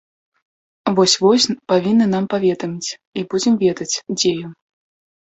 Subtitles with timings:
[0.99, 4.61] Вось-вось павінны нам паведаміць і будзем ведаць, дзе ён.